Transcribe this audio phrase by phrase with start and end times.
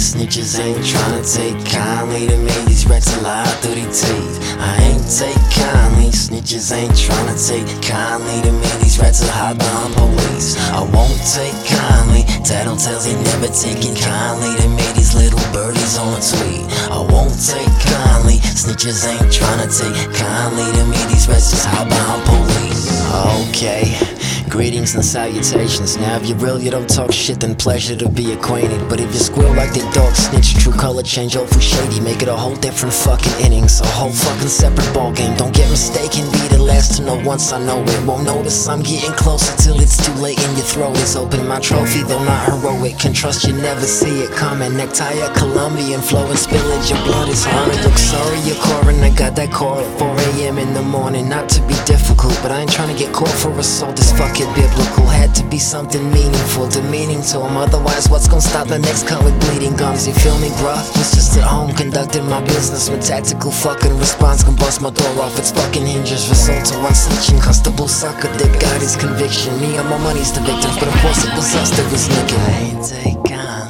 [0.00, 2.56] snitches ain't tryna take kindly to me.
[2.64, 4.40] These rats lie through their teeth.
[4.56, 6.08] I ain't take kindly.
[6.08, 8.68] Snitches ain't tryna take kindly to me.
[8.80, 10.56] These rats are hot behind police.
[10.72, 12.24] I won't take kindly.
[12.40, 14.88] Tattletales ain't never taking kindly to me.
[14.96, 16.64] These little birdies on tweet.
[16.88, 18.40] I won't take kindly.
[18.56, 20.96] Snitches ain't tryna take kindly to me.
[21.12, 22.88] These rats just hot behind police.
[23.52, 24.09] Okay.
[24.48, 25.96] Greetings and salutations.
[25.96, 28.88] Now, if you're real, you don't talk shit, then pleasure to be acquainted.
[28.88, 32.00] But if you squeal like the dog snitch, true color change over shady.
[32.00, 35.36] Make it a whole different fucking innings, a whole fucking separate ball game.
[35.36, 38.06] Don't get mistaken, be the last to know once I know it.
[38.06, 41.46] Won't notice I'm getting closer till it's too late and your throat is open.
[41.46, 44.76] My trophy, though not heroic, can trust you never see it coming.
[44.76, 47.74] Necktie a Colombian, flowing spillage, your blood is hard.
[47.84, 49.00] Look sorry, you're calling.
[49.02, 50.58] I got that call at 4 a.m.
[50.58, 51.28] in the morning.
[51.28, 53.96] Not to be difficult, but I ain't trying to get caught for assault.
[53.96, 57.56] This fucking biblical had to be something meaningful, demeaning to him.
[57.56, 60.06] Otherwise, what's gonna stop the next cut with bleeding gums?
[60.06, 60.80] You feel me, bruh?
[60.98, 64.42] Was just at home conducting my business with tactical fucking response.
[64.42, 66.28] Can bust my door off its fucking hinges.
[66.28, 69.58] Result to one snitching, constable sucker that got his conviction.
[69.60, 72.40] Me and my money's the victim, but of course it was us that was nicking.
[72.40, 73.69] I ain't take kindly.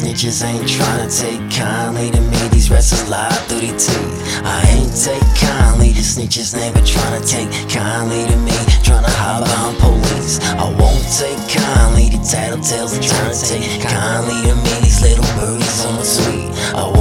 [0.00, 2.48] Snitches ain't tryna take kindly to me.
[2.48, 4.40] These wrestlers lie through their teeth.
[4.42, 5.92] I ain't take kindly.
[5.92, 8.56] The snitches never tryna take kindly to me.
[8.80, 10.40] Tryna hide behind police.
[10.56, 12.08] I won't take kindly.
[12.08, 14.72] The tattletales ain't tryna take kindly to me.
[14.80, 16.48] These little birdies on the tweet.
[16.74, 16.99] I.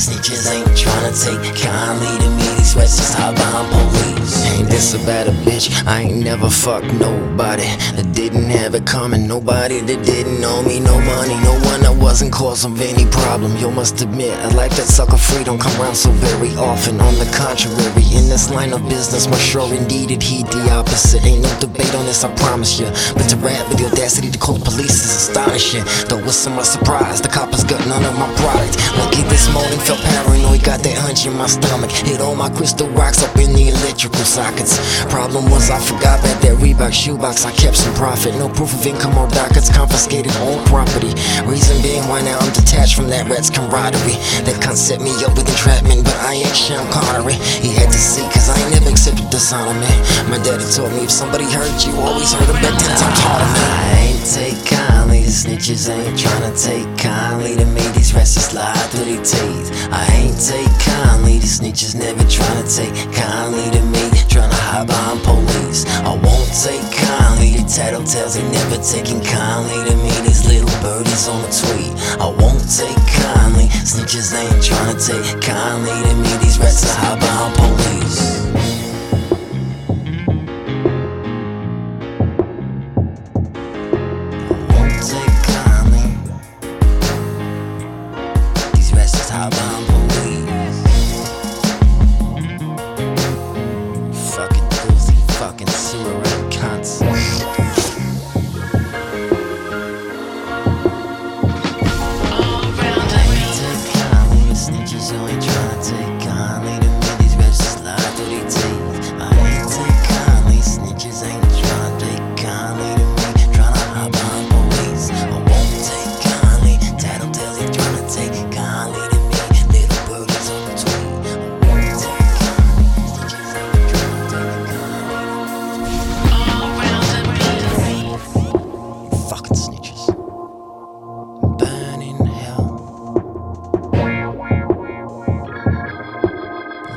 [0.00, 2.48] Snitches ain't tryna take kindly to me.
[2.56, 4.46] These wrestlers hide behind police.
[4.56, 5.68] Ain't this about a bitch?
[5.86, 9.26] I ain't never fucked nobody that didn't have it coming.
[9.26, 13.54] Nobody that didn't know me, no money, no one that wasn't cause of any problem.
[13.58, 16.98] You must admit, I like that sucker free don't come around so very often.
[16.98, 17.76] On the contrary,
[18.16, 21.26] in this line of business, my sure indeed it heed the opposite.
[21.26, 22.86] Ain't no debate on this, I promise you.
[23.12, 24.99] But to rap with the audacity to call the police
[25.40, 25.84] astonishing.
[26.08, 28.76] Though it's somewhat surprised, the coppers got none of my product.
[28.98, 31.90] Lucky this morning, felt paranoid, got that hunch in my stomach.
[31.90, 34.78] Hit all my crystal rocks up in the electrical sockets.
[35.06, 38.34] Problem was, I forgot that that Reebok shoebox, I kept some profit.
[38.36, 41.12] No proof of income or dockets, confiscated all property.
[41.46, 44.18] Reason being why now I'm detached from that rat's camaraderie.
[44.44, 47.34] That set me up with entrapment, but I ain't Sean Connery.
[47.34, 50.30] He had to see, cause I ain't never accepted dishonor, man.
[50.30, 53.50] My daddy told me if somebody hurt you, always hurt them back ten times harder,
[53.50, 53.70] man.
[53.82, 54.89] I ain't take
[55.30, 57.80] kindly, the snitches ain't tryna take kindly to me.
[57.94, 59.88] These rats just lie through their teeth.
[59.90, 64.10] I ain't take kindly, the snitches never tryna take kindly to me.
[64.28, 65.86] Tryna hide behind police.
[66.02, 70.12] I won't take kindly, the tattletales ain't never taking kindly to me.
[70.26, 71.92] These little birdies on a tweet.
[72.20, 76.30] I won't take kindly, snitches ain't tryna take kindly to me.
[76.42, 78.59] These rats are hide behind police.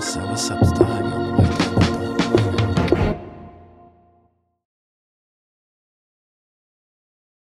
[0.03, 0.92] sell a substance.